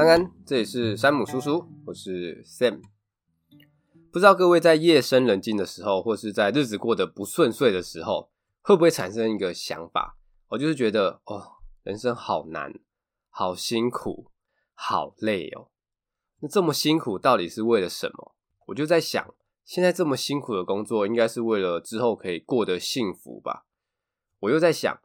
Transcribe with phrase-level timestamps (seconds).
[0.00, 2.80] 安安，这里是山姆叔叔，我是 Sam。
[4.10, 8.30] 不知道各位在夜深人静的时候，或是在日子过得不顺遂的时候，
[8.62, 10.16] 会不会产生一个想法？
[10.48, 11.42] 我就是觉得，哦，
[11.82, 12.72] 人生好难，
[13.28, 14.30] 好辛苦，
[14.72, 15.68] 好累哦。
[16.40, 18.34] 那这么辛苦到底是为了什么？
[18.68, 19.34] 我就在想，
[19.66, 23.66] 现在这么辛苦的工作，应该是为了之后可以过得幸福吧？
[24.38, 24.98] 我又在想，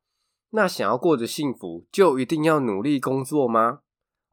[0.51, 3.81] 那想要过得幸福，就一定要努力工作吗？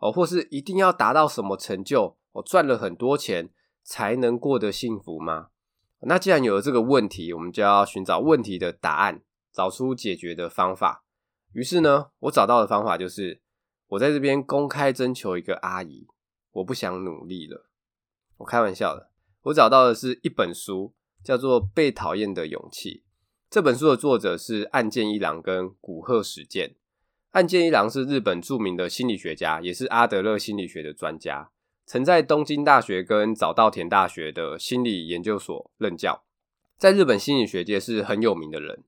[0.03, 2.19] 哦，或是一定要达到什么成就？
[2.33, 3.49] 我赚了很多钱。
[3.85, 5.49] 才能过得幸福吗？
[6.03, 11.05] 那既然有了这个问题，我们就要寻找问题的答案，找出解决的方法。
[11.53, 13.43] 于是呢，我找到的方法就是，
[13.89, 16.07] 我在这边公开征求一个阿姨，
[16.53, 17.69] 我不想努力了。
[18.37, 19.11] 我开玩笑的，
[19.47, 22.91] 我找到的是一本书，叫做《被讨厌的勇气》。
[23.51, 26.77] 这本书的作者是岸见一郎跟古贺史健。
[27.33, 31.51] 岸见一郎是日本著名的心理学家，也是阿德勒心理学的专家。
[31.87, 36.25] 曾在东京大学跟早稻田大学的心理研究所任教，
[36.77, 38.85] 在日本心理学界是很有名的人。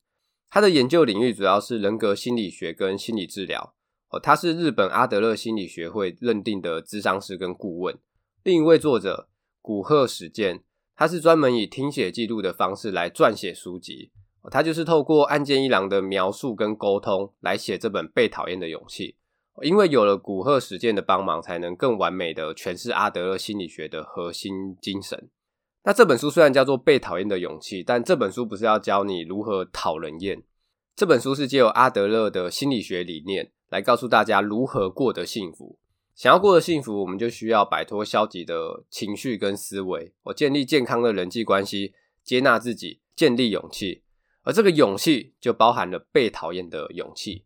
[0.51, 3.75] 他的研究领域主要是人格心理学跟心理治疗。
[4.11, 7.98] 哦，他是日本阿德勒心理学会认定的咨商师跟顾问。
[8.42, 9.31] 另一位作者
[9.62, 10.62] 古贺史健，
[10.95, 14.11] 他是专门以听写记录的方式来撰写书籍。
[14.50, 19.12] 他就是透过岸见一郎的描述跟沟通来写这本《被讨厌的勇气》。
[19.62, 25.28] 因为有了古贺实践的帮忙，才能更完美的诠释阿德勒心理学的核心精神。
[25.84, 30.42] 那这本书虽然叫做《被讨厌的勇气》，但这本书不是要教你如何讨人厌。
[30.97, 35.79] 这本书是借由阿德勒的心理学理念来告诉大家如何过得幸福。
[36.14, 41.92] 想要过得幸福，我们就需要摆脱消极的情绪跟思维，我建立健康的人际关系，
[42.23, 44.03] 接纳自己，建立勇气。
[44.45, 47.45] 而这个勇气就包含了被讨厌的勇气。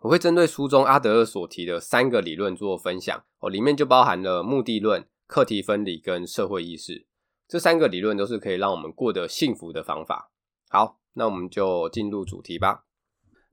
[0.00, 7.06] 我会针对书中阿德勒所提的三个理论做分享，哦，里面就包含了目的论、课题分离跟社会意识，
[7.48, 10.30] 这三个理论都是可以让我们过得幸福的方法。
[10.68, 12.84] 好，那我们就进入主题吧。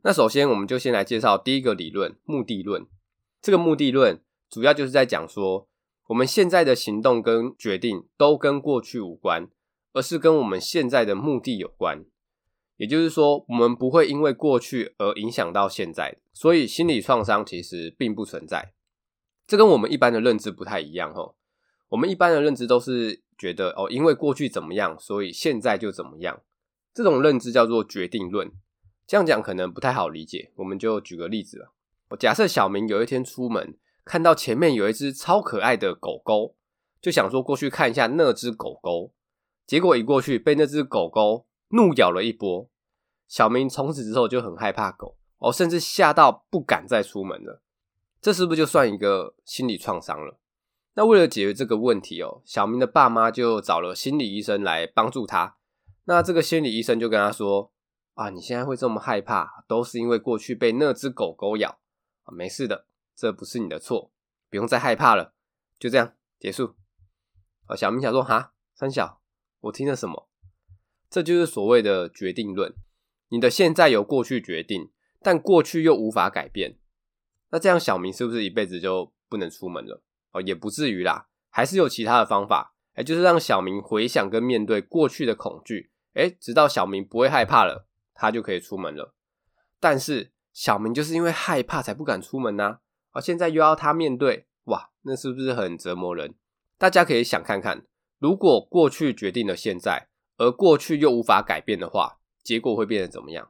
[0.04, 2.86] 那首先，我们就先来介绍第一个理论——目的论。
[3.42, 5.68] 这个目的论主要就是在讲说，
[6.10, 9.50] 我们现在的行动跟决定都跟过去无关，
[9.94, 12.06] 而是跟我们现在的目的有关。
[12.78, 18.74] 也就是说，我们不会因为过去而影响到现在，所以心理创伤其实并不存在。
[19.48, 21.36] 这跟我们一般的认知不太一样哦。
[21.90, 26.42] 我们一般的认知都是觉得哦，因为过去怎么样，所以现在就怎么样。
[26.94, 28.52] 这种认知叫做决定论。
[29.08, 31.72] 这样讲可能不太好理解，我们就举个例子了。
[32.10, 36.56] 我假设小明有一天出门，看到前面有一只超可爱的狗狗，
[37.00, 39.14] 就想说过去看一下那只狗狗，
[39.68, 42.70] 结果一过去被那只狗狗怒咬了一波，
[43.28, 47.62] 小明从此之后就很害怕狗哦，甚至吓到不敢再出门了。
[48.22, 50.40] 这是不是就算一个心理创伤了？
[50.94, 55.58] 那为了解决这个问题哦，小明的爸妈就找了心理医生来帮助他。
[56.06, 57.74] 那这个心理医生就跟他说
[58.16, 61.80] ：“啊，你现在会这么害怕，都是因为过去被那只狗狗咬
[62.24, 64.12] 啊，没事的，这不是你的错，
[64.50, 65.34] 不用再害怕了。”
[65.78, 66.76] 就这样结束。
[67.66, 69.20] 啊，小明想说：“哈，三小，
[69.60, 70.30] 我听了什么？”
[71.10, 72.74] 这就是所谓的决定论。
[73.30, 76.78] 你的现在由过去决定，但过去又无法改变。
[77.52, 80.02] 那这样小明是不是一辈子就不能出门了？
[80.32, 82.76] 哦，也不至于啦，还是有其他的方法。
[82.94, 89.14] 哎，就是让小明回想跟面对过去的恐惧，哎，直到小明不会害怕了，他就可以出门了。
[89.80, 92.80] 但是小明就是因为害怕才不敢出门呐。
[93.12, 96.36] 而现在又要他面对，哇，那是不是很折磨人？
[96.78, 97.86] 大家可以想看看，
[98.20, 100.10] 如果过去决定了现在。
[100.38, 103.50] 而过去又无法改变的话，结果会变得怎么样？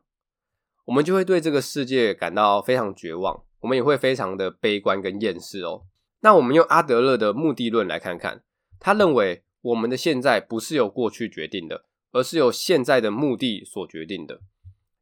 [0.85, 5.85] 我们就会对这个世界感到非常绝望，我们也会非常的悲观跟厌世哦。
[6.22, 8.44] 那我们用阿德勒的目的论来看看，
[8.79, 14.41] 他认为我们的现在不是由过去决定的，而是由现在的目的所决定的。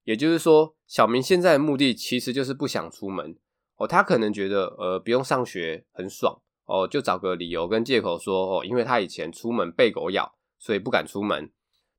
[0.05, 3.37] 也就是说，小明现在的目的其实就是不想出门
[3.75, 11.51] 哦，他可能觉得呃不用上学很爽哦，就找个理由跟借口说哦，因为他以前出门被狗咬，所以不敢出门。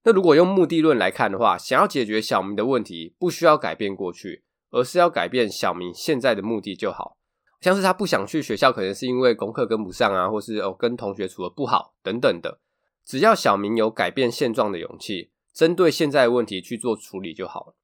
[0.05, 7.17] 那如果用目的论来看的话，想要解决小明的问题，不需要改变过去，而是要改变小明现在的目的就好。
[7.61, 12.61] 像是他不想去学校，可能是因为功课跟不上啊，或是哦跟同学处得不好等等的。
[13.06, 17.75] 只要小明有改变现状的勇气，针对现在的问题去做处理就好了。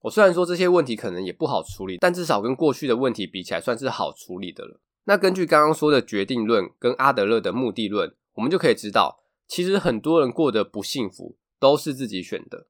[0.00, 4.80] 我虽然说这些问题可能也不好处理，但至少跟过去的问题比起来，算是好处理的了。
[5.04, 11.36] 那根据刚刚说的决定论跟阿德勒的目的论，我们就可以知道，其实很多人过得不幸福。
[11.58, 12.68] 都是自己选的，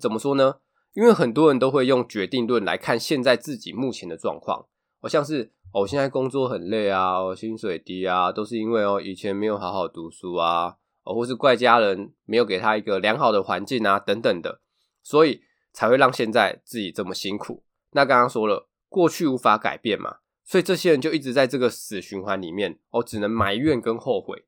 [0.00, 0.56] 怎么说呢？
[0.94, 4.66] 因为很多人都会用决定论来看现在自己目前的状况，
[5.00, 14.60] 好像是哦，我现在工作很累啊，我薪水低啊，都是因为哦以前没有好好读书啊，哦或是怪家人没有给他一个良好的环境啊等等的，
[15.02, 15.42] 所以
[15.72, 17.62] 才会让现在自己这么辛苦。
[17.92, 24.46] 那刚刚说了，过去无法改变嘛，所以这些人就一直在这个死循环里面，哦只能埋怨跟后悔。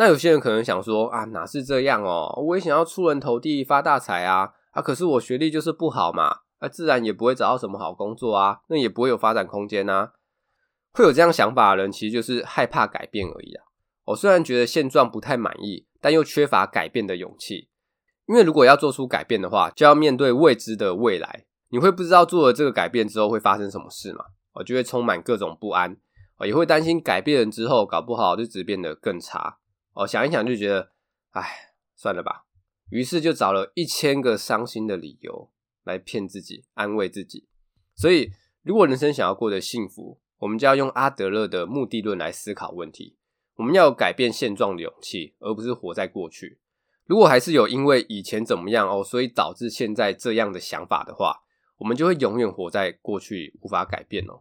[0.00, 10.12] 那有些人可能想说啊，哪是这样哦，我也想要出人头地发大财啊，啊可是我学历就是不好嘛，那自然也不会找到什么好工作啊，那也不会有发展空间啊。
[10.94, 13.64] 会有这样想法的人，其实就是害怕改变而已啊。
[14.06, 17.68] 我虽然觉得现状不太满意，但又缺乏改变的勇气。
[18.26, 21.44] 因为如果要做出改变的话，就要面对未知的未来。
[21.68, 24.24] 你会不知道做了这个改变之后会发生什么事嘛？
[24.54, 25.98] 我就会充满各种不安，
[26.46, 29.58] 也会担心改变了之后搞不好日子变得更差。
[29.92, 30.92] 哦，想一想就觉得，
[31.30, 32.46] 唉，算了吧。
[32.90, 35.50] 于是就找了一千个伤心的理由
[35.84, 37.46] 来骗自己，安慰自己。
[37.94, 38.32] 所以，
[38.62, 43.16] 如果人生想要过得幸福，我们就要用阿德勒的目的论来思考问题。
[43.56, 46.58] 我们要有改变现状的勇气，而不是活在过去。
[47.04, 51.42] 如果还是有因为以前怎么样哦，所以导致现在这样的想法的话，
[51.76, 54.40] 我们就会永远活在过去，无法改变哦。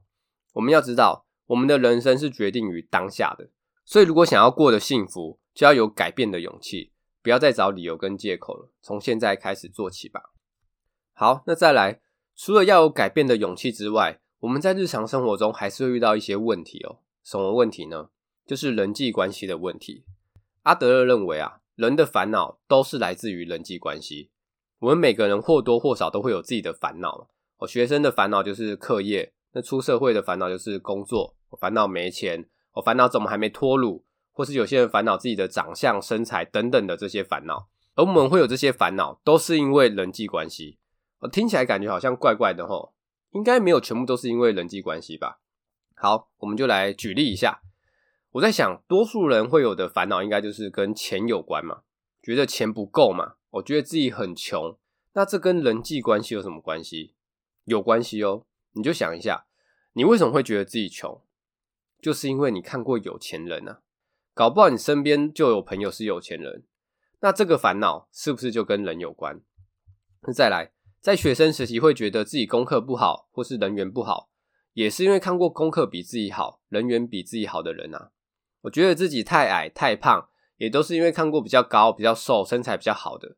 [0.53, 3.49] 我们要知道，我们的人生是决定于当下的。
[3.89, 6.91] 所以，如果想要过得幸福，就要有改变的勇气，
[7.23, 8.69] 不要再找理由跟借口了。
[8.83, 10.29] 从现在开始做起吧。
[11.11, 11.99] 好，那再来，
[12.35, 16.99] 除了要有改变的勇气之外，我们在日常生活中还是会遇到一些问题哦。
[17.23, 18.09] 什么问题呢？
[18.45, 20.03] 就是人际关系的问题。
[20.61, 24.29] 阿德勒认为啊，人的烦恼都是来自于人际关系。
[24.77, 27.27] 我们每个人或多或少都会有自己的烦恼。
[27.57, 32.47] 哦，学生的烦恼就是课业，那出社会的烦恼就是工作，烦恼没钱，
[32.81, 37.69] 烦恼怎么还没脱鲁，或是有些人烦恼自己的长相、身材等等的这些烦恼。
[37.95, 40.77] 而我们会有这些烦恼，都是因为人际关系。
[41.19, 42.93] 我听起来感觉好像怪怪的吼。
[43.31, 45.39] 应该没有全部都是因为人际关系吧？
[45.93, 47.61] 好，我们就来举例一下。
[48.31, 51.81] 我在想，多数人会有的烦恼，应该就是跟钱有关嘛，
[52.23, 54.75] 觉得钱不够嘛，我觉得自己很穷。
[55.13, 57.13] 那这跟人际关系有什么关系？
[57.65, 58.45] 有关系哦。
[58.73, 59.45] 你就想一下，
[59.93, 61.21] 你为什么会觉得自己穷？
[62.01, 63.81] 就是因为你看过有钱人啊，
[64.33, 66.63] 搞不好你身边就有朋友是有钱人。
[67.21, 69.41] 那这个烦恼是不是就跟人有关？
[70.21, 70.71] 那再来。
[71.01, 74.29] 在学生时期会觉得自己功课不好，或是人缘不好，
[74.73, 78.11] 也是因为看过功课比自己好、人缘比自己好的人啊。
[78.63, 83.37] 我觉得自己太矮、太胖，也都是因为看过比较高、比较瘦、身材比较好的。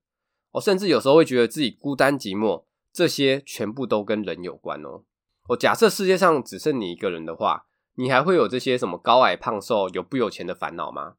[0.54, 5.04] 我甚至有时候会觉得自己孤单寂寞，这些全部都跟人有关哦。
[5.50, 11.16] 我假设世界上只剩你一个人的话，你还会有这些什么高矮胖瘦、有不有钱的烦恼吗？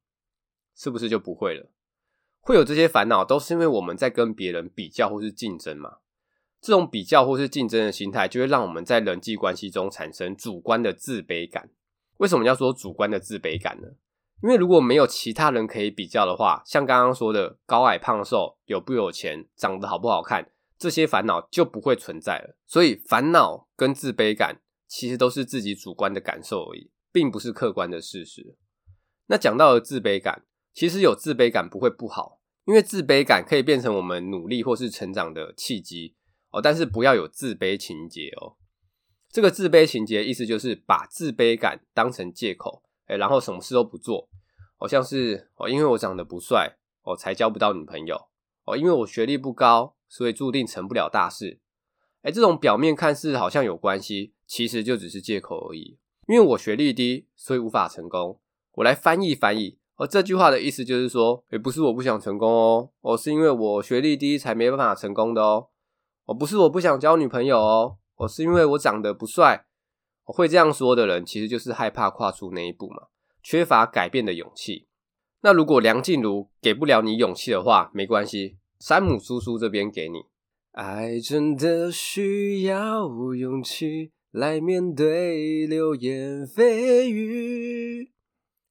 [0.75, 1.71] 是不是就不会了？
[2.41, 5.99] 会有这些烦恼，都是因为我们在跟别人比较或是竞争嘛。
[6.61, 11.71] 这种比较或是竞争的心态，就会让我们在人际关系中产生主观的自卑感。
[12.19, 13.89] 为什么要说主观的自卑感呢？
[14.43, 22.57] 因为如果没有其他人可以比较的话，像刚刚说的高矮胖瘦、有不有钱、长得好不好看，这些烦恼就不会存在了。
[22.67, 24.62] 所以烦恼跟自卑感
[24.94, 28.59] 其实都是自己主观的感受而已，并不是客观的事实。
[29.29, 30.44] 那讲到了自卑感，
[30.75, 36.15] 其实有自卑感不会不好，因为自卑感可以变成我们努力或是成长的契机。
[36.50, 38.59] 哦，但是不要有自卑情结哦。
[39.31, 44.28] 这个自卑情结意思就是把自卑感当成借口，诶，然后什么事都不做。
[44.76, 48.28] 哦，像是哦，因为我长得不帅，哦，才交不到女朋友。
[48.66, 51.61] 哦，因为我学历不高，所以注定成不了大事。
[52.25, 55.97] 诶，这种表面看似好像有关系，其实就只是借口而已。
[56.28, 58.38] 因为我学历低，所以无法成功。
[58.75, 59.78] 我来翻译翻译。
[59.97, 65.68] 而，这句话的意思就是说，也，不是我不想成功哦，我，是因为我学历低才没办法成功的哦。
[66.26, 69.64] 我不是我不想交女朋友哦，我是因为我长得不帅。
[70.26, 73.04] 我会这样说的人，其实就是害怕跨出那一步嘛，
[73.42, 74.87] 缺乏改变的勇气。
[75.40, 80.26] 那如果梁静茹给不了你勇气的话，没关系，山姆叔叔这边给你。
[80.73, 88.11] 爱真的需要勇气来面对流言蜚语。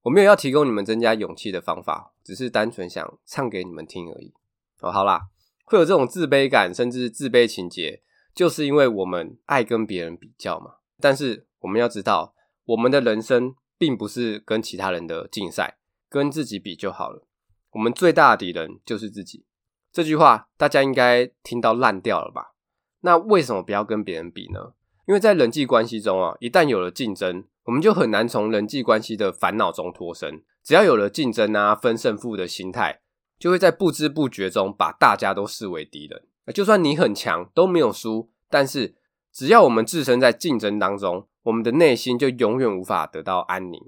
[0.02, 4.34] 我没有要提供你们增加勇气的方法，只是单纯想唱给你们听而已。
[4.80, 5.30] 哦，好啦。
[5.66, 8.02] 会有这种自卑感，甚至自卑情结，
[8.34, 10.78] 就是因为我们爱跟别人比较嘛。
[11.00, 12.34] 但是我们要知道，
[12.66, 15.78] 我们的人生并不是跟其他人的竞赛，
[16.10, 17.28] 跟自己比就好了。
[17.74, 19.46] 我们最大的敌人就是自己。
[19.92, 22.56] 这句话大家应该听到烂掉了吧？
[23.02, 24.74] 那为什么不要跟别人比呢？
[25.08, 30.44] 因为在人际关系中啊，一旦有了竞争，我们就很难从人际关系的烦恼中脱身。
[30.64, 33.02] 只要有了竞争啊，分胜负的心态。
[33.40, 36.28] 就会在不知不觉中把大家都视为敌人。
[36.54, 38.94] 就算你很强都没有输，但是
[39.34, 43.82] 只要我们置身在竞争当中，我们的内心就永远无法得到安宁。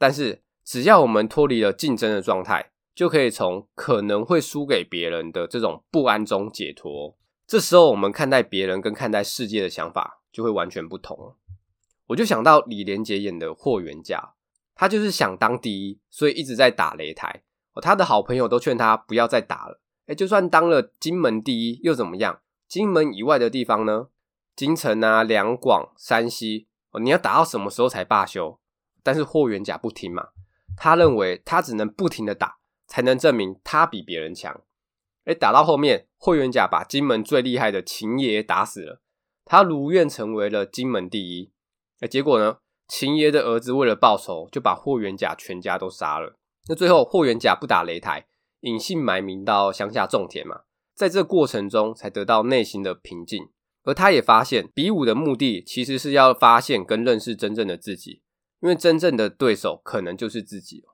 [0.00, 7.16] 但是，只要我们脱离了竞争的状态，就可以从可能会输给别人的这种不安中解脱。
[7.48, 11.34] 这时候，我们看待别人跟看待世界的想法就会完全不同。
[12.08, 14.34] 我就想到李连杰演的霍元甲，
[14.74, 17.42] 他就是想当第一，所以一直在打擂台。
[17.80, 19.80] 他的好朋友都劝他不要再打了。
[20.08, 22.40] 诶，就算当了金门第一又怎么样？
[22.68, 24.08] 金门以外的地方呢？
[24.54, 26.66] 京城啊、两广、山西，
[27.00, 28.60] 你要打到什么时候才罢休？
[29.02, 30.28] 但是霍元甲不听嘛，
[30.76, 34.60] 他认为他只能不停的打，才能证明他比别人强。
[35.28, 39.02] 诶，打到后面，霍元甲把金门最厉害的秦爷打死了，
[39.44, 41.52] 他如愿成为了金门第一。
[42.00, 42.58] 诶，结果呢？
[42.88, 46.38] 秦爷的儿子为了报仇，就把霍元甲全家都杀了。
[46.70, 48.26] 那最后，霍元甲不打擂台，
[48.60, 50.62] 隐姓埋名到乡下种田嘛，
[50.94, 53.50] 在这过程中才得到内心的平静。
[53.84, 58.22] 而他也发现，比武的目的其实是要发现跟认识真正的自己，
[58.60, 60.84] 因为真正的对手可能就是自己。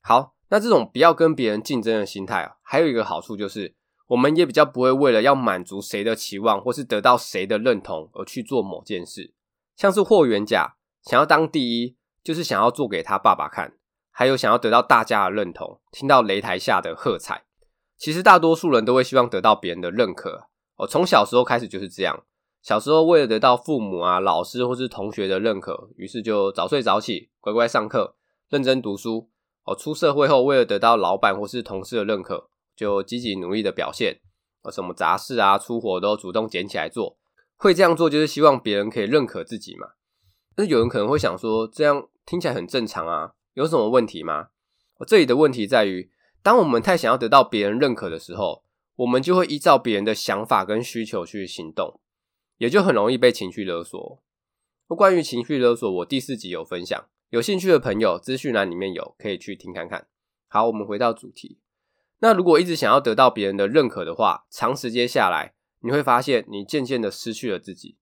[0.00, 3.74] 好，那这种不要跟别人竞争的心态啊，还有一个好处就是，
[4.08, 9.32] 我们也比较不会为了要满足谁的期望，或是得到谁的认同而去做某件事。
[9.76, 13.74] 像是霍元甲想要当第一，就是想要做给他爸爸看。
[14.16, 17.44] 还有想要得到大家的认同，听到擂台下的喝彩。
[17.96, 20.48] 其实大多数人都会希望得到别人的认可。
[20.76, 22.22] 哦，从小时候开始就是这样。
[22.62, 28.14] 小时候为了得到父母啊、老师或是同学的认可，于是就早睡早起，乖乖上课，
[28.48, 29.30] 认真读书。
[29.64, 34.20] 哦，出社会后为了得到老板或是同事的认可，就积极努力的表现。
[34.62, 37.18] 哦，什么杂事啊、粗活都主动捡起来做。
[37.56, 39.88] 会这样做就是希望别人可以认可自己嘛。
[40.54, 43.32] 但是有人可能会想说，这样听起来很正常啊。
[43.54, 44.48] 有什么问题吗？
[45.06, 46.10] 这里的问题在于，
[46.42, 48.64] 当我们太想要得到别人认可的时候，
[48.96, 52.00] 我们就会依照别人的想法跟需求去行动，
[52.58, 54.22] 也就很容易被情绪勒索。
[54.88, 60.08] 关于情绪勒索，我第四集有分享，有兴趣的朋友资讯栏里面有，可以去听看看。
[60.48, 61.58] 好，我们回到主题。
[62.20, 67.98] 那如果一直想要得到别人的认可的话，长时间下来，你会发现你渐渐的失去了自己，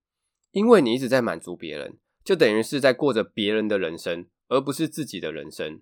[0.51, 4.27] 因为你一直在满足别人，就等于是在过着别人的人生。
[4.49, 5.81] 而不是自己的人生。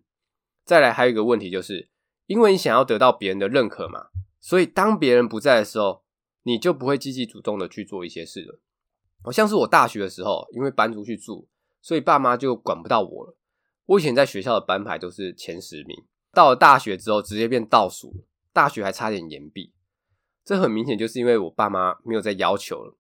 [0.65, 1.91] 再来，还有一个问题，就是
[2.27, 6.05] 因为你想要得到别人的认可嘛，所以当别人不在的时候，
[6.45, 8.61] 你就不会积极主动的去做一些事了。
[9.25, 11.49] 好像是我大学的时候，因为搬出去住，
[11.81, 13.37] 所以爸妈就管不到我了。
[13.87, 15.97] 我以前在学校的班排都是前十名，
[16.33, 19.73] 到了大学之后直接变倒数，大学还差点延毕。
[20.45, 22.97] 这很明显就是因为我爸妈没有再要求了。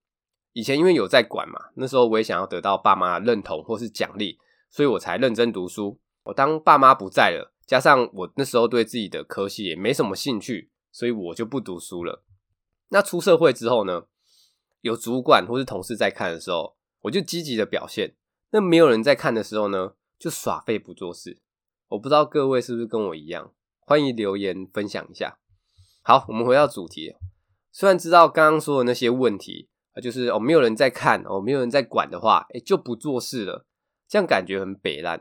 [0.53, 4.39] 以前因为有在管嘛，那时候我也想要得到爸妈的认同或是奖励。
[4.73, 5.99] 所以我才认真读书。
[6.23, 12.23] 我当爸妈不在了，加上我那时候对自己的科系也没什么兴趣，所以我就不读书了。
[12.91, 14.05] 那出社会之后呢，
[14.83, 18.15] 有主管或是同事在看的时候，我就积极的表现。
[18.53, 21.41] 那没有人在看的时候呢，就耍废不做事。
[21.89, 25.39] 我不知道各位是不是跟我一样，欢迎留言分享一下。
[26.03, 27.15] 好，我们回到主题。
[27.73, 33.67] 虽然知道刚刚说的那些问题啊，就是哦，没有人在看，哦，没有人在管的话，诶，就不做事了。
[34.09, 35.21] 这样感觉很北烂，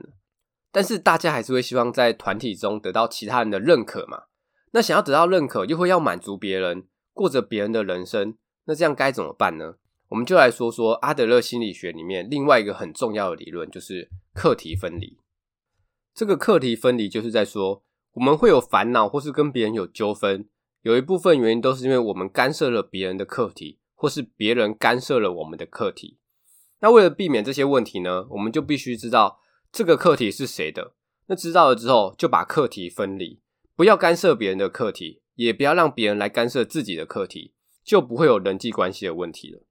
[0.71, 4.23] 但是大家还是会希望在团体中得到其他人的认可嘛。
[4.71, 9.75] 那想要得到认可，又会要满足别人，过着别人的人生，那这样该怎么办呢？
[10.09, 15.17] 我们就来说说阿德勒心理学里面另外一个很重要的理论，就是课题分离。
[16.13, 20.49] 这个课题分离就是在说，我们会有烦恼或是跟别人有纠纷，
[20.81, 26.17] 有一部分原因都是因为我们干涉了别人的课题，或是别人干涉了我们的课题。
[26.79, 29.39] 那为了避免这些问题呢，我们就必须知道
[29.71, 30.93] 这个课题是谁的。
[31.27, 33.39] 那知道了之后，就把课题分离，
[33.75, 39.61] 不要干涉别人的课题，也不要让别人来干涉自己的课题，就不会有人际关系的问题了。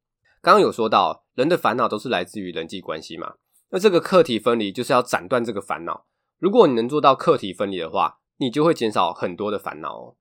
[0.52, 3.34] 刚有说到，人的烦恼都是来自于人际关系嘛。
[3.70, 6.06] 那这个课题分离就是要斩断这个烦恼。
[6.38, 10.16] 如果你能做到课题分离的话，你就会减少很多的烦恼哦。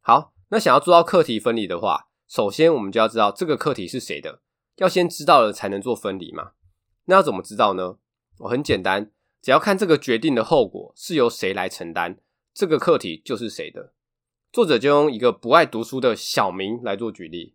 [0.00, 4.42] 好，那想要做到课题分离的话，首先我们就要知道这个课题是谁的。
[4.76, 6.52] 要先知道了才能做分离嘛？
[7.06, 7.96] 那要怎么知道呢？
[8.40, 9.10] 我很简单，
[9.40, 12.18] 只要看这个决定的后果是由谁来承担，
[12.52, 13.94] 这个课题就是谁的。
[14.52, 17.54] 作者就用一个不爱读书的小明来做举例。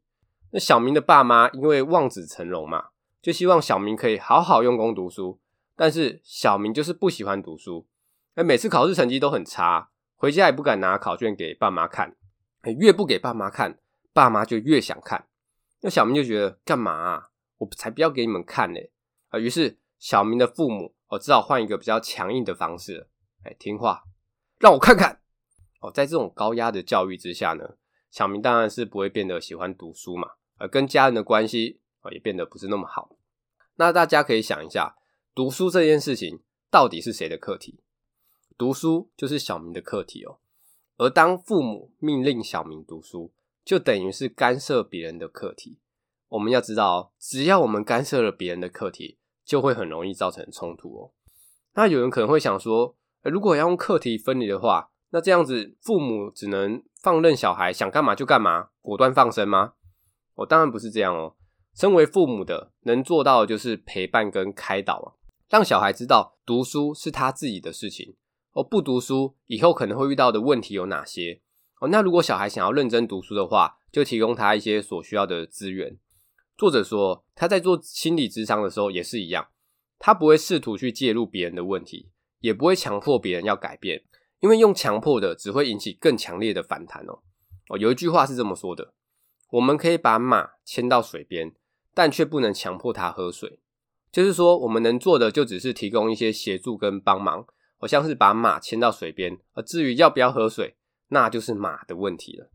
[0.51, 2.89] 那小明的爸妈因为望子成龙嘛，
[3.21, 5.39] 就希望小明可以好好用功读书。
[5.75, 7.87] 但是小明就是不喜欢读书，
[8.35, 12.15] 而每次考试成绩都很差，回家也不敢拿考卷给爸妈看。
[12.79, 13.77] 越不给爸妈看，
[14.13, 15.27] 爸妈就越想看。
[15.81, 17.29] 那小明就觉得干嘛啊？
[17.57, 18.79] 我才不要给你们看呢！
[19.29, 23.07] 啊，于是小明的父母哦，只好换一个比较强硬的方式，
[23.43, 24.03] 哎，听话，
[24.59, 25.21] 让我看看
[25.81, 25.91] 哦。
[25.91, 27.75] 在这种高压的教育之下呢，
[28.15, 33.17] 小明当然是不会变得喜欢读书嘛，而跟家人的关系啊也变得不是那么好。
[33.75, 34.95] 那大家可以想一下，
[35.34, 36.39] 读书这件事情
[36.72, 37.81] 到底是谁的课题？
[38.57, 40.38] 读书就是小明的课题哦。
[40.95, 43.34] 而当父母命令小明读书，
[43.65, 45.79] 就等于是干涉别人的课题。
[46.29, 51.12] 我们要知道，只要我们干涉了别人的课题，就会很容易造成冲突哦。
[51.74, 59.75] 那有人可能会想说，如果要用课题分离的话，那这样子父母只能放任小孩想干嘛就干嘛，果断放生吗？
[60.34, 61.38] 我当然不是这样哦。
[61.74, 65.15] 身为父母的，能做到的就是陪伴跟开导啊，
[65.50, 68.17] 让小孩知道读书是他自己的事情。
[68.51, 71.39] 哦，不读书以后可能会遇到的问题有哪些？
[71.79, 75.98] 哦，那如果小孩想要认真读书的话，就提供他一些所需要的资源。
[76.57, 79.48] 作者说，他在做心理咨商的时候也是一样，
[79.98, 82.10] 他不会试图去介入别人的问题，
[82.41, 84.03] 也不会强迫别人要改变，
[84.45, 87.17] 因为用强迫的只会引起更强烈的反弹哦。
[87.69, 88.93] 哦，有一句话是这么说的：
[89.49, 91.55] 我们可以把马牵到水边，
[91.95, 93.59] 但却不能强迫它喝水。
[94.11, 97.47] 就是说，我们能做的就只是提供一些协助跟帮忙。
[97.77, 102.51] 好像是把马牵到水边，而至于要不要喝水，那就是马的问题了。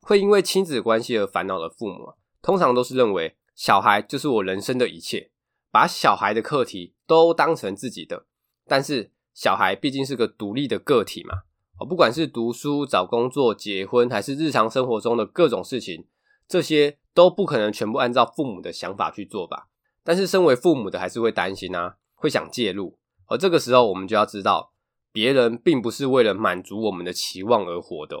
[0.00, 5.30] 会因为亲子关系而烦恼的父母啊，通常都是认为小孩就是我人生的一切，
[5.70, 8.26] 把小孩的课题都当成自己的。
[8.66, 11.42] 但是小孩毕竟是个独立的个体嘛，
[11.78, 16.06] 哦，不管是读书、找工作、结婚，还是日常生活中的各种事情，
[16.46, 19.66] 这些都不可能全部按照父母的想法去做吧。
[20.04, 22.96] 但是身为父母的还是会担心啊，会想介入。
[23.26, 24.72] 而这个时候，我们就要知道，
[25.10, 28.16] 别人并不是为了满足我们的期望而活的，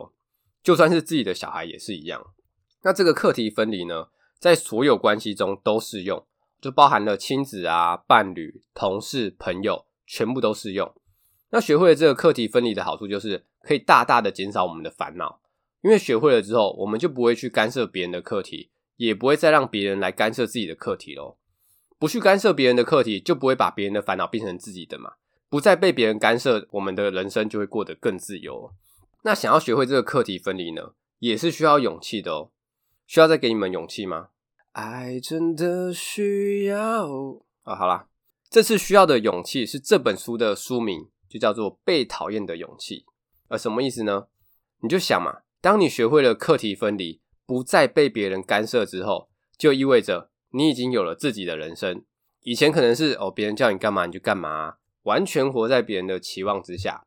[0.62, 2.24] 就算是自己的小孩也是一样。
[2.82, 4.08] 那这个课题分离呢，
[4.40, 6.26] 在所有关系中都适用，
[6.60, 10.92] 就包含了亲子啊、伴侣、同事、朋友，全部都适用。
[11.54, 15.38] 那学会了这个课题分离的好处，就是可以大大的减少我们的烦恼，
[15.82, 21.36] 因为学会了之后，我们就不会去干涉别人的课题，也不会再让别人来干涉自己的课题喽。
[21.96, 25.12] 不去干涉别人的课题，就不会把别人的烦恼变成自己的嘛。
[25.48, 28.72] 不再被别人干涉，我们的人生就会过得更自由。
[29.22, 32.50] 那想要学会这个课题分离呢，也是需要勇气的哦。
[33.06, 34.30] 需要再给你们勇气吗？
[34.72, 37.06] 爱真的需要
[37.62, 37.76] 啊？
[37.76, 38.08] 好啦，
[38.50, 43.00] 这次需要的勇气是这本书的书名，就叫做《被讨厌的勇气》。
[43.48, 44.28] 呃，什么意思呢？
[44.82, 50.30] 你就想嘛，当你学会了课题分离，不再被别人干涉之后，就意味着。
[50.50, 52.04] 你已经有了自己的人生，
[52.42, 57.04] 以前可能是哦，别人叫你干嘛你就干嘛，完全活在别人的期望之下。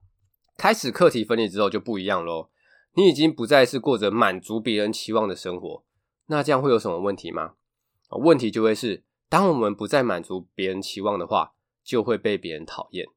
[0.58, 2.50] 开始课题分离之后就不一样喽，
[2.96, 5.86] 你已经不再是过着满足别人期望的生活。
[6.26, 7.54] 那这样会有什么问题吗？
[8.10, 11.54] 问题就会是，当我们不再满足别人期望的话，
[11.86, 13.08] 就会被别人讨厌。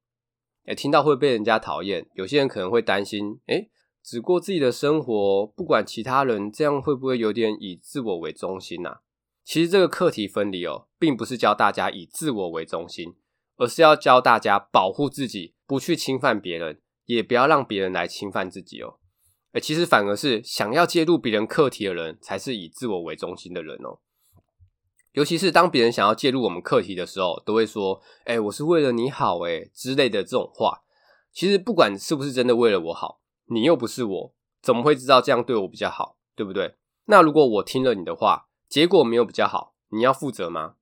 [0.66, 3.70] 诶，听到会被人家讨厌，有些人可能会担心，诶，
[4.02, 9.00] 只过自己的生活，不管其他人，这样会不会有点以自我为中心啊？
[9.44, 13.14] 其实这个课题分离哦，并不是教大家以自我为中心，
[13.56, 18.98] 而是要教大家保护自己，不去侵犯别人，也不要让别人来侵犯自己哦。
[19.52, 23.98] 诶，其实反而是想要介入别人课题的人，才是以自我为中心的人哦。
[25.12, 30.82] 尤其是当别人想要介入我们课题的时候，都会说：“诶，我是为了你好，诶之类的这种话。”
[31.32, 36.74] 其实不管是不是真的为了我好，你又不是我，怎么会知道这样对我比较好，对不对？
[37.06, 40.74] 那如果我听了你的话，结果没有比较好，你要负责吗？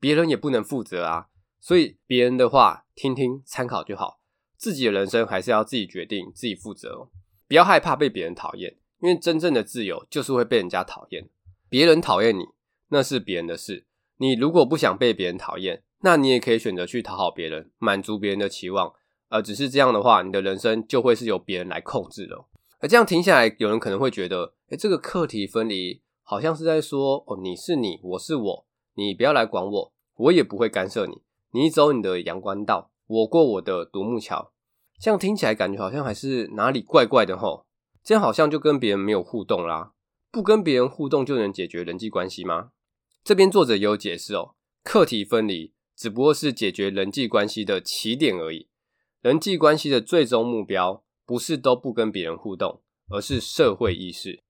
[0.00, 1.28] 别人也不能负责啊，
[1.60, 4.20] 所以别人的话听听参考就好，
[4.56, 7.08] 自己的人生还是要自己决定，自己负责哦。
[7.46, 11.28] 不要害怕被别人讨厌，因为真正的自由就是会被人家讨厌。
[11.70, 12.44] 别人讨厌你，
[12.88, 13.86] 那是别人的事。
[14.18, 18.92] 你如果不想被别人讨厌，那你也可以选择去讨好别人，满足别人的期望。
[19.28, 22.48] 而只是这样的话，你的人生就会是由别人来控制了。
[22.80, 26.02] 而这样听下来，有人可能会觉得，诶，这个课题分离。
[26.22, 31.22] 好像是在说哦，你是你，我是我，你不要来管我，我也不会干涉你。
[31.52, 34.52] 你走你的阳关道，我过我的独木桥。
[35.00, 37.64] 这样听起来感觉好像还是哪里怪怪的吼。
[38.04, 39.92] 这样好像就跟别人没有互动啦，
[40.30, 42.72] 不跟别人互动就能解决人际关系吗？
[43.24, 48.68] 这边作者也有解释哦，课题分离只不过是解决人际关系的起点而已。
[49.20, 54.42] 人际关系的最终目标不是都不跟别人互动，而是社会意识。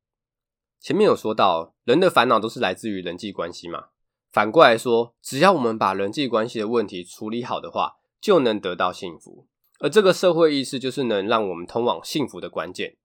[0.78, 3.86] 前面有说到，人的烦恼都是来自于人际关系嘛。
[4.30, 9.48] 反过来说，只要我们把人际关系的问题处理好的话，就能得到幸福。
[9.80, 12.96] 而这个社会意识就是能让我们通往幸福的关键。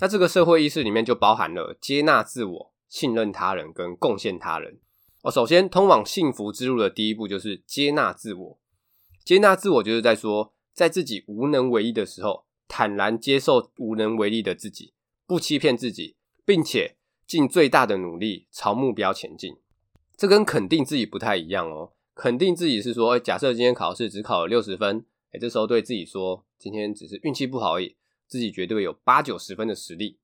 [0.00, 4.80] 那这个社会意识里面就包含了接纳自我、信任他人跟贡献他人。
[5.22, 8.60] 哦，首先通往幸福之路的第一步就是接纳自我。
[9.24, 14.94] 接纳自我就是在说，在自己无能为力的时候，坦然接受无能为力的自己，
[15.26, 16.96] 不欺骗自己，并且。
[17.26, 19.54] 尽最大的努力朝目标前进，
[20.16, 21.92] 这跟肯定自己不太一样哦。
[22.12, 27.94] 肯定自己是说，假设今天考试只考了六十分，哎、这时候对自己说，今天只是运气不好而已，
[28.26, 30.18] 自己绝对有八九十分的实力。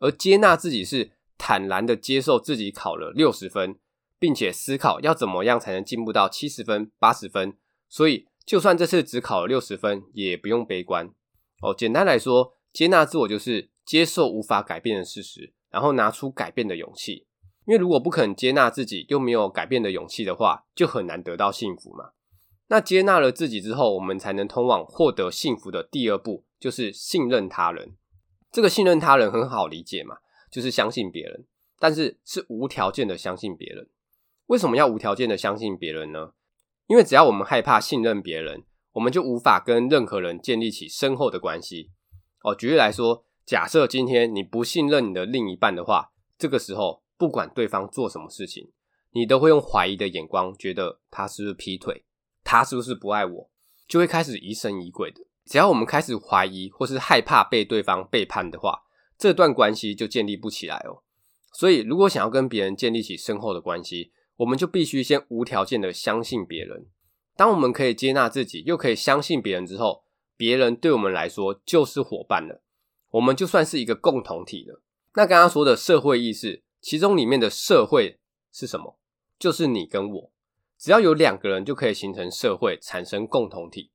[0.00, 3.78] 而接纳自己是坦然的接受自己考了六十分，
[4.18, 7.56] 并且思考要怎么样才能进步到七十分、八十分。
[7.88, 11.10] 所以，就算这次只考了六十分，也不用悲观。
[11.62, 17.26] 哦，简单来说，接纳自我就是接受无法改变的事实，然后拿出改变的勇气。
[17.66, 22.12] 因为如果不肯接纳自己，又没有改变的勇气的话，就很难得到幸福嘛。
[22.68, 27.96] 那接纳了自己之后，我们才能通往获得幸福的第二步，就是信任他人。
[28.50, 30.16] 这个信任他人很好理解嘛，
[30.50, 31.46] 就是相信别人，
[31.78, 33.88] 但是是无条件的相信别人。
[34.48, 36.32] 为什么要无条件的相信别人呢？
[36.86, 41.90] 因为只要我们害怕信任别人，我们就无法跟任何人建立起深厚的关系。
[42.42, 48.70] 哦，举例来说，假设今天你不信任你的另一半的话，这个时候不管对方做什么事情，
[49.12, 52.04] 你都会用怀疑的眼光，觉得他是不是劈腿，
[52.42, 53.50] 他是不是不爱我，
[53.86, 55.20] 就会开始疑神疑鬼的。
[55.44, 58.84] 只要我们开始怀疑或是害怕被对方背叛的话，
[59.18, 61.02] 这段关系就建立不起来哦。
[61.52, 66.86] 所以，如果想要跟别人建立起深厚的关系，我们就必须先无条件的相信别人。
[67.36, 70.02] 当我们可以接纳自己，又可以相信别人之后，
[70.36, 72.62] 别人对我们来说就是伙伴了。
[73.10, 74.82] 我们就算是一个共同体了。
[75.14, 78.18] 那刚刚说的社会意识，其中里面的社会
[78.52, 78.98] 是什么？
[79.38, 80.30] 就是你跟我，
[80.76, 83.90] 只要有两个人就可以形成社会，产生共同体。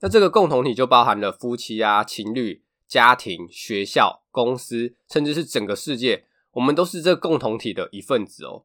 [0.00, 8.64] 那这个共同体就包含了夫妻啊、情侣、家庭、学校、公司，甚至是整个世界，我们都是这共同体的一份子哦。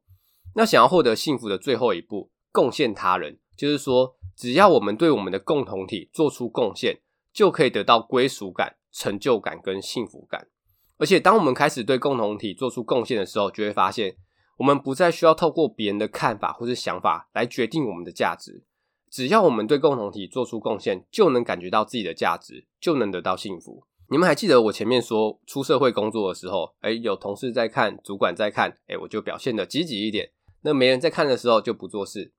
[0.55, 7.01] 那想要获得幸福的最后一步，贡献他人，就是说，只要我们对我们的共同体做出贡献，
[7.33, 10.47] 就可以得到归属感、成就感跟幸福感。
[10.97, 14.15] 而且，当我们开始对共同体做出贡献的时候，就会发现，
[14.57, 18.63] 我们不再需要透过别人的看法或是想法来决定我们的价值。
[19.09, 23.85] 只要我们对共同体做出贡献，就能感觉到自己的价值，就能得到幸福。
[24.09, 30.31] 你们还记得我前面说出社会工作的时候，诶，有同事在看，主管在看，诶，我就表现得积极一点。
[30.63, 32.34] 那没人在看的时候就不做事，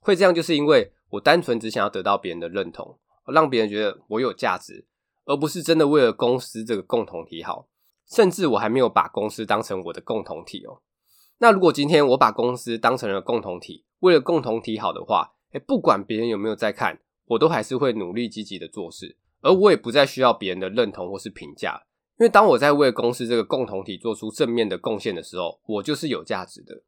[0.00, 4.86] 会这样就是因为我单纯只想要得到别人的认同，让别人觉得我有价值，
[5.24, 7.68] 而不是真的为了公司这个共同体好。
[8.06, 10.82] 甚至我还没有把公司当成我的共同体哦。
[11.38, 21.84] 那如果今天我把公司当成了共同体，为了共同体好的话，诶，不管别人有没有在看，我都还是会努力积极的做事，而我也不再需要别人的认同或是评价，
[22.18, 26.82] 因为当我在为公司这个共同体做出正面的贡献的时候，我就是有价值的。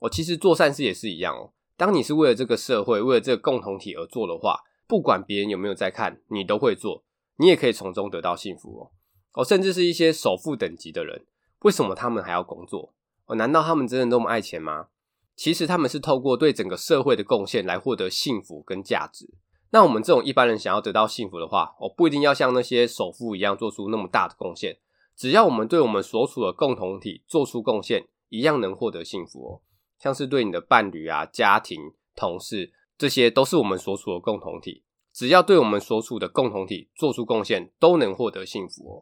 [0.00, 7.04] 我其实做善事也是一样哦，当你是为了这个社会、为了这个共同体而做的话，不管别人有没有在看，你都会做，
[7.38, 8.90] 你也可以从中得到幸福哦。
[9.32, 11.26] 哦，甚至是一些首富等级的人，
[11.60, 12.94] 为什么他们还要工作？
[13.26, 14.88] 哦，难道他们真的那么爱钱吗？
[15.34, 19.34] 其实他们是透过对整个社会的贡献来获得幸福跟价值。
[19.70, 24.78] 那我们这种一般人想要得到幸福的话，哦，不一定要像那些首富一样做出那么大的贡献。
[25.16, 29.60] 只要我们对我们所处的共同体做出贡献，一样能获得幸福哦。
[29.98, 34.84] 像是对你的伴侣啊、家庭、同事，这些都是我们所处的共同体。
[35.12, 38.94] 只要对我们所处的共同体做出贡献，都能获得幸福哦。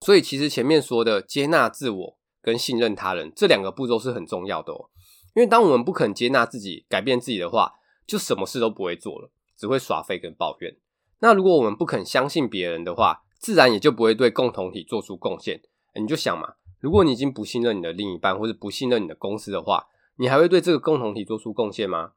[0.00, 4.90] 所以其实前面说的接纳自我跟信任他人这两个步骤是很重要的哦。
[5.34, 10.76] 因为当我们不肯接纳自己、改变自己的话，就什么事都不会做了，只会耍废跟抱怨。
[11.20, 15.62] 那如果我们不肯相信别人的话，自然也就不会对共同体做出贡献。
[15.94, 19.86] 你就想嘛，如果你已经不信任你的另一半，或者不信任你的公司的话，
[20.20, 22.12] 你还会对这个共同体做出贡献吗？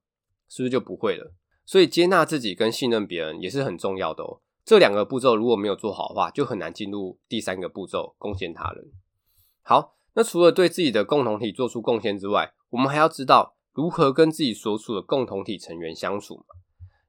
[0.49, 1.33] 是不是就不会了？
[1.65, 4.41] 所以接纳自己跟信任别人也是很重要的哦。
[4.65, 8.91] 这两个步骤如果没有做好的话，就很难进入第三个步骤，贡献他人。
[9.61, 16.55] 好，那除了对自己的共同体做出贡献之外，我们还要知道如何跟自己所处的共同体成员相处嘛，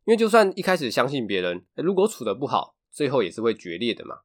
[0.04, 4.18] 因为就算一开始相信别人，如果处得不好，最后也是会决裂的嘛。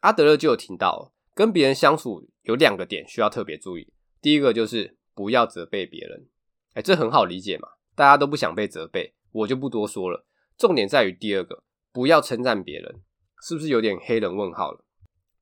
[0.00, 3.90] 阿德勒就有提到，跟别人相处有两个点需要特别注意。
[4.20, 6.26] 第一个就是不要责备别人，
[6.74, 10.26] 哎，这很好理解嘛，大家都不想被责备，我就不多说了。
[10.58, 13.00] 重点在于第二个，不要称赞别人，
[13.42, 14.84] 是不是有点黑人问号了？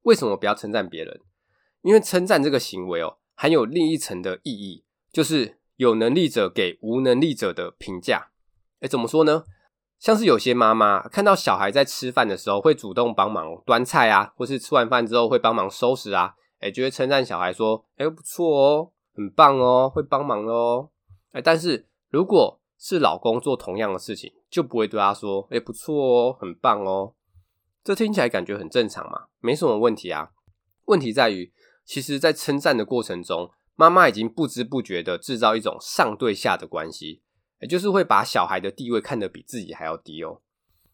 [0.02, 1.20] 为什么不要称赞别人？
[1.82, 4.84] 因为称赞这个行为哦，含有另一层的意义。
[5.12, 8.30] 就是有能力者给无能力者的评价，
[8.80, 9.44] 诶，怎么说呢？
[9.98, 20.90] 像是有些妈妈看到小孩在吃饭的时候，会主动帮忙端菜啊，或是吃完饭之后会帮忙收拾啊，诶，就会称赞小孩说：“诶，不错哦，很棒哦，会帮忙哦。”
[21.32, 27.14] 诶，但是如果是老公做同样的事情，就不会对他说：“诶，不错哦，很棒哦。”
[27.84, 30.30] 这听起来感觉很正常嘛，没什么问题啊。
[30.86, 31.52] 问题在于，
[31.84, 37.22] 其实在称赞的过程中，妈妈已经不知不觉的制造一种上对下的关系，
[37.60, 40.42] 也就是会把小孩的地位看得比自己还要低哦。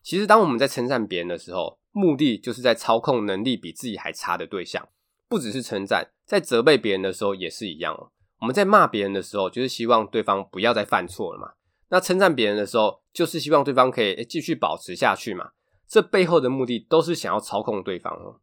[0.03, 4.89] 其实，当我们在称赞别人的时候，目的就是在操控能力比自己还差的对象。
[5.29, 8.11] 不只是称赞，在责备别人的时候也是一样哦。
[8.41, 11.53] 我们在骂别人的时候，就是希望对方不要再犯错了嘛。
[11.91, 15.51] 那称赞别人的时候，就是希望对方可以继续保持下去嘛。
[15.87, 18.41] 这背后的目的都是想要操控对方哦。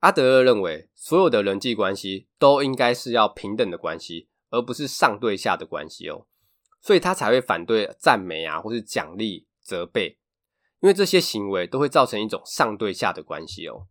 [0.00, 6.26] 阿德勒认为，所有的人际关系都应该是要平等的关系，而不是上对下的关系哦。
[6.80, 10.18] 所以他才会反对赞美啊，或是奖励、责备。
[10.80, 13.86] 因为这些行为都会造成一种上对下的关系哦。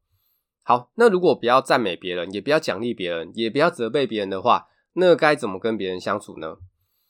[0.68, 6.58] 好，那如果不要赞美别人，也不要奖励别人，也不要责备别人的话，那该怎么跟别人相处呢？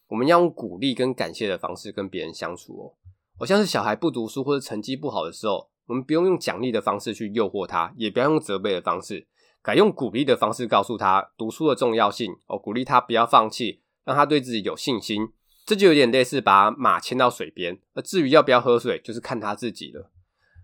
[0.09, 2.93] 我们要用鼓励跟感谢的方式跟别人相处哦。
[3.35, 9.25] 好像是小孩不读书或者成绩不好的时候，我们不用用奖励的方式去诱惑他，也不要用责备的方式，
[9.63, 15.29] 改用鼓励的方式告诉他读书的重要性哦，鼓励他不要放弃，让他对自己有信心。
[15.65, 20.11] 这就有点类似把马牵到水边，而至于要不要喝水，就是看他自己了。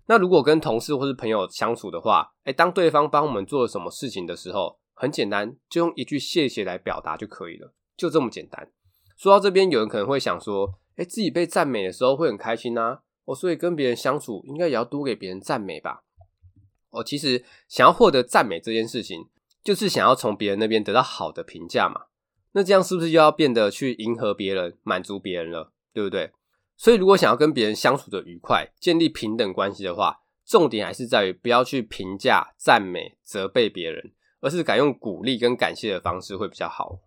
[0.05, 8.69] 那如果跟同事或是朋友相处的话，诶，当对方帮我们做了什么事情的时候，很简单，就用一句谢谢来表达就可以了，就这么简单。
[9.15, 16.03] 说到这边，有人可能会想说，诶，自己被赞美的时候会很开心啊，哦，所以跟别人相处应该也要多给别人赞美吧？
[16.89, 19.27] 哦，其实想要获得赞美这件事情，
[19.63, 22.07] 就是想要从别人那边得到好的评价嘛。
[22.51, 25.71] 那这样是不是又要变得去迎合别人、满足别人了？
[25.91, 26.31] 对不对？
[26.75, 36.99] 所以如果想要跟别人相处的愉快、建立平等关系的话，重点还是在于不要去评价、赞美、责备别人，而是改用鼓励跟感谢的方式会比较好。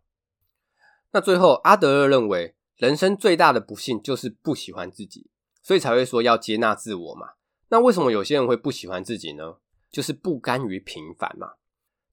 [1.12, 5.30] 那最后，阿德勒认为，人生最大的不幸就是不喜欢自己，
[5.62, 7.34] 所以才会说要接纳自我嘛。
[7.68, 9.56] 那为什么有些人会不喜欢自己呢？
[9.90, 11.54] 就是不甘于平凡嘛。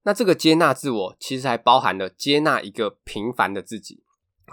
[0.03, 4.03] 那这个接纳自我，其实还包含了接纳一个平凡的自己，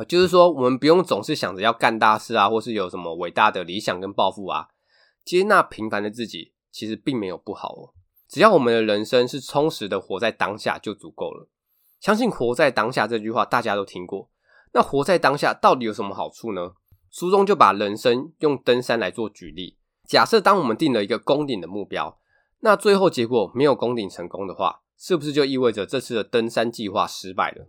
[0.05, 4.69] 就是说，我们不用总是想着要干大事啊，或是有什么伟大的理想跟抱负啊。
[5.25, 7.95] 接纳平凡的自己，其实并没有不好哦。
[8.29, 11.49] 只要我们的人生是充实的，活在当下就足够了。
[12.01, 14.31] 相信“活在当下”这句话大家都听过。
[14.73, 16.73] 那活在当下到底有什么好处呢？
[17.11, 19.77] 书中就把人生用登山来做举例。
[20.07, 22.19] 假设当我们定了一个攻顶的目标，
[22.61, 27.69] 那最后结果没有攻顶成功的话，是不是就意味着这次的登山计划失败了？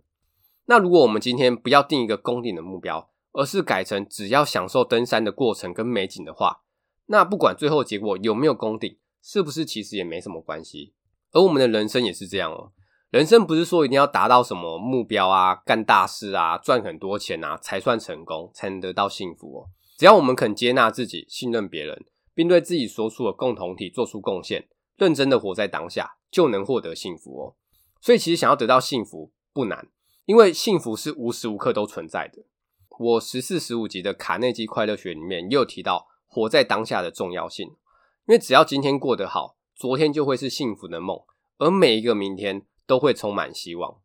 [0.66, 6.62] 那如果我们今天不要定一个攻顶的目标，而是改成只要享受登山的过程跟美景的话，
[7.06, 10.94] 那不管最后结果有没有攻顶，是不是其实也没什么关系？
[11.32, 12.72] 而我们的人生也是这样哦。
[13.10, 19.68] 人生不是说一定要达到什么目标啊、干大事啊、赚很多钱啊才算成功，才能得到幸福哦。
[19.98, 24.68] 只要我们肯接纳自己、信任别人，并对自己所处的共同体做出贡献。
[24.96, 27.56] 认真的活在当下，就能获得幸福哦。
[28.00, 29.88] 所以其实想要得到幸福不难，
[30.24, 32.44] 因为幸福是无时无刻都存在的。
[32.98, 37.68] 我十四十五集的卡内基快乐学里面也有提到活在当下的重要性。
[38.26, 41.18] 因为只要今天过得好，昨天就会是幸福的梦，
[41.58, 44.00] 而每一个明天都会充满希望。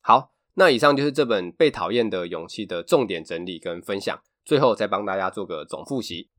[0.00, 4.18] 好，那以上就是这本《被讨厌的勇气》的重点整理跟分享。
[4.42, 6.30] 最后再帮大家做个总复习。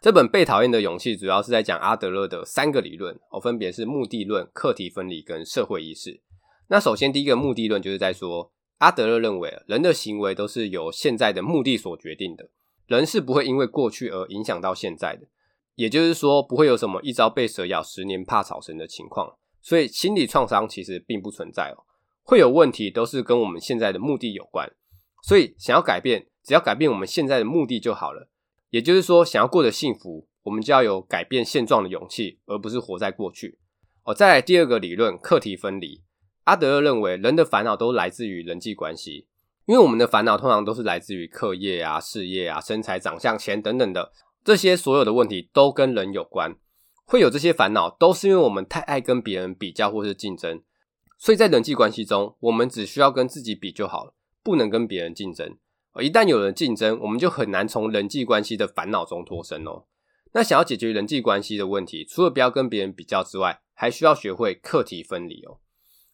[0.00, 6.22] 这本被讨厌的勇气主要是在讲阿德勒的三个理论，哦，分别是目的论、课题分离跟社会意识。
[6.72, 12.48] 那首先第一个目的论就是在说，阿德勒认为人的行为都是由现在的目的所决定的，
[12.86, 15.26] 人是不会因为过去而影响到现在的，
[15.74, 19.34] 也就是说不会有什么一朝被蛇咬，十年怕草绳的情况。
[19.60, 21.82] 所以心理创伤其实并不存在哦，
[22.22, 24.70] 会有问题都是跟我们现在的目的有关。
[25.24, 28.30] 所以想要改变，只要改变我们现在的目的就好了。
[28.70, 33.58] 也就是说，想要过得幸福，我们就要有改变现状的勇气，而不是活在过去。
[34.04, 36.02] 哦，再来第二个理论，课题分离。
[36.50, 39.28] 阿德勒认为，人的烦恼都来自于人际关系，
[39.66, 44.10] 因为我们的烦恼通常都是来自于课业啊、事业啊、身材、长相、钱等等的
[44.42, 46.56] 这些所有的问题都跟人有关。
[47.04, 50.60] 会有这些烦恼，都是因为我们太爱跟别人比较或是竞争。
[51.20, 55.56] 所以在人际关系中，我们只需要跟自己比就好了，不能跟别人竞争。
[56.00, 59.84] 一旦有人竞争，我们就很难从人际关系的烦恼中脱身哦。
[60.32, 65.58] 那想要解决人际关系的问题，除了不要跟别人比较之外，还需要学会课题分离哦。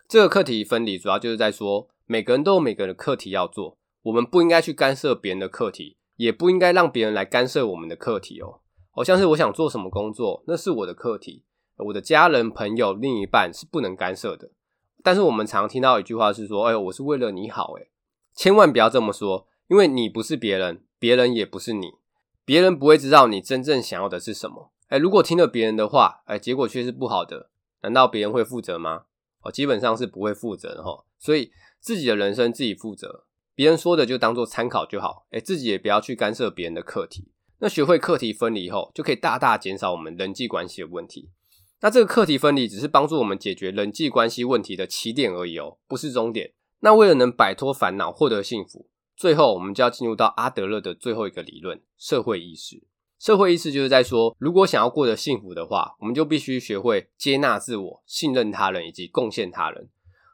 [0.08, 8.60] 这个课题分离主要就是在说，每个人都有每个人的课题要做，我们不应该去干涉别人的课题，也不应该让别人来干涉我们的课题哦。
[8.92, 11.42] 好像是我想做什么工作，那是我的课题，
[11.78, 14.52] 我的家人、朋友、另一半是不能干涉的。
[15.02, 17.88] 但是我们常听到一句话是说：“哎呦，我是为了你好。”哎，
[18.32, 19.48] 千万不要这么说。
[19.66, 21.94] 因为你不是别人，别人也不是你，
[22.44, 24.70] 别人不会知道你真正想要的是什么。
[24.86, 27.50] 哎，如果听了别人的话，哎，结果却是不好的，
[27.82, 29.06] 难道别人会负责吗？
[29.50, 31.04] 基本上是不会负责的齁。
[31.18, 37.28] 所以自己的人生自己负责，别人说的就当做参考就好，诶，自己也不要去干涉别人的课题。
[37.58, 41.30] 那学会课题分离后，就可以大大减少我们人际关系的问题。
[41.80, 46.52] 那这个课题分离只是帮助我们解决人际关系问题的起点而已哦，不是终点。
[46.80, 52.82] 那为了能摆脱烦恼，获得幸福，最后我们就要进入到阿德勒的最后一个理论——社会意识。
[53.18, 59.88] 社会意识就是在说，如果想要过得幸福的话，我们就必须学会接纳自我、信任他人以及贡献他人。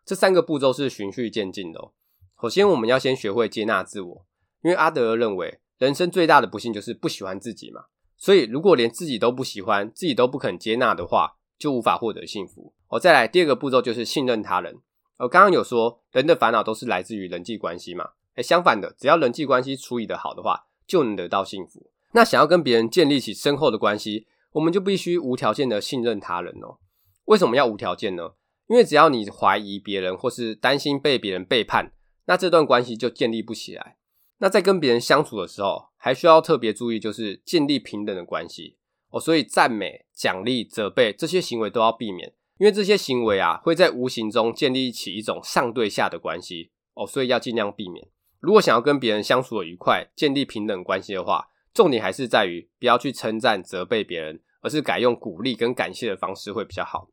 [0.04, 1.92] 这三个步骤是循序渐进的哦。
[2.40, 4.26] 首先，我们要先学会接纳自我，
[4.62, 7.84] 因为阿德勒认为，人生最大的不幸就是不喜欢自己嘛。
[8.18, 12.74] 所以，如果连自己都不喜欢，自己都不肯接纳的话，就无法获得幸福。
[12.88, 14.80] 哦，再来，第二个步骤就是信任他人。
[15.18, 18.10] 我刚刚有说，人的烦恼都是来自于人际关系嘛。
[18.34, 21.91] 诶，相反的，只要人际关系处理得好的话，就能得到幸福。
[22.12, 26.78] 那想要跟别人建立起深厚的关系，我们就必须无条件的信任他人哦。
[27.26, 28.32] 为什么要无条件呢？
[28.68, 31.92] 因为只要你怀疑别人或是担心被别人背叛，
[32.26, 33.96] 那这段关系就建立不起来。
[34.38, 38.76] 那在跟别人相处的时候，还需要特别注意，就是建立平等的关系
[39.10, 39.20] 哦。
[39.20, 47.06] 所以赞美、奖励、责备这些行为都要避免，因为这些行为啊会在无形中建立起一种上对下的关系哦。
[47.06, 48.08] 所以要尽量避免。
[48.40, 57.08] 如果想要跟别人相处的愉快，建立平等关系的话，重点还是在于不要去称赞、责备别人，而是改用鼓励跟感谢的方式会比较好。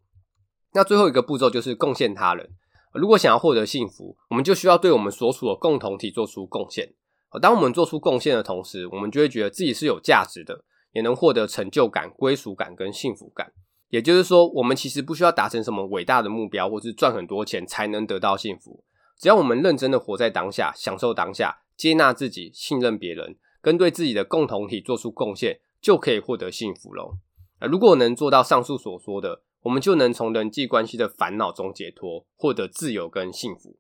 [0.74, 2.50] 那最后一个步骤就是贡献他人。
[2.94, 6.94] 如果想要获得幸福，我们就需要对我们所处的共同体做出贡献。
[7.42, 13.52] 当我们做出贡献的同时，我们就会觉得自己是有价值的，也能获得成就感、归属感跟幸福感。
[13.90, 18.84] 也就是说，我们其实不需要达成什么伟大的目标，或是赚很多钱才能得到幸福。
[19.20, 27.18] 只要我们认真的活在当下，享受当下，接纳自己，信任别人，跟对自己的共同体做出贡献，就可以获得幸福喽。
[27.60, 33.78] 啊如果能做到上述所说的，我们就能从人际关系的烦恼中解脱，获得自由跟幸福。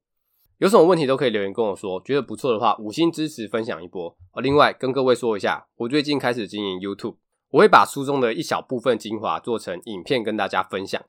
[0.58, 4.13] 有什么问题都可以留言跟我说，觉得不错的话，五星支持分享一波。
[4.44, 7.15] 另外跟各位说一下，我最近开始经营 YouTube，
[7.52, 11.02] 我会把书中的一小部分精华做成影片跟大家分享。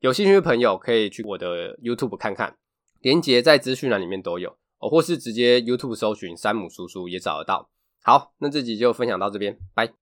[0.00, 2.58] 有兴趣的朋友可以去我的 YouTube 看看，
[3.00, 7.70] 连结在资讯栏里面都有，哦或是直接 YouTube 搜寻山姆叔叔也找得到。
[8.08, 9.92] 好，那这集就分享到这边，拜。